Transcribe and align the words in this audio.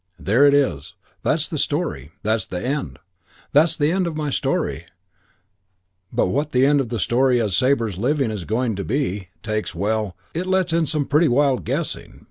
There 0.17 0.47
it 0.47 0.55
is. 0.55 0.95
That's 1.21 1.47
the 1.47 1.59
story. 1.59 2.09
That's 2.23 2.47
the 2.47 2.57
end. 2.59 2.97
That's 3.51 3.77
the 3.77 3.91
end 3.91 4.07
of 4.07 4.17
my 4.17 4.31
story, 4.31 4.87
but 6.11 6.25
what 6.29 6.53
the 6.53 6.65
end 6.65 6.79
of 6.81 6.89
the 6.89 6.97
story 6.99 7.39
as 7.39 7.55
Sabre's 7.55 7.99
living 7.99 8.31
it 8.31 8.33
is 8.33 8.43
going 8.43 8.75
to 8.77 8.83
be, 8.83 9.27
takes 9.43 9.75
well, 9.75 10.17
it 10.33 10.47
lets 10.47 10.73
in 10.73 10.87
some 10.87 11.05
pretty 11.05 11.27
wide 11.27 11.65
guessing. 11.65 12.19